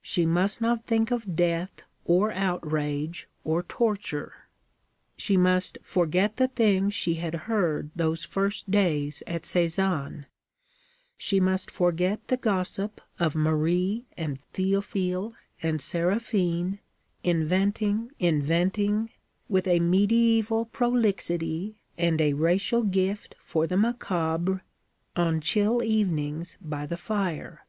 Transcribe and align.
She 0.00 0.24
must 0.26 0.60
not 0.60 0.86
think 0.86 1.10
of 1.10 1.34
death 1.34 1.82
or 2.04 2.30
outrage 2.30 3.28
or 3.42 3.64
torture. 3.64 4.46
She 5.16 5.36
must 5.36 5.76
forget 5.82 6.36
the 6.36 6.46
things 6.46 6.94
she 6.94 7.14
had 7.14 7.34
heard 7.50 7.90
those 7.96 8.24
first 8.24 8.70
days 8.70 9.24
at 9.26 9.42
Sézanne. 9.42 10.26
She 11.18 11.40
must 11.40 11.68
forget 11.72 12.28
the 12.28 12.36
gossip 12.36 13.00
of 13.18 13.34
Marie 13.34 14.04
and 14.16 14.38
Théophile 14.54 15.34
and 15.60 15.80
Séraphine, 15.80 16.78
inventing, 17.24 18.12
inventing, 18.20 19.10
with 19.48 19.66
a 19.66 19.80
mediæval 19.80 20.70
prolixity 20.70 21.74
and 21.98 22.20
a 22.20 22.34
racial 22.34 22.84
gift 22.84 23.34
for 23.40 23.66
the 23.66 23.76
macabre, 23.76 24.62
on 25.16 25.40
chill 25.40 25.82
evenings 25.82 26.56
by 26.62 26.86
the 26.86 26.96
fire. 26.96 27.66